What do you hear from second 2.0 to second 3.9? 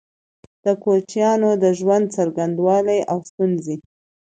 څرنګوالی او ستونزي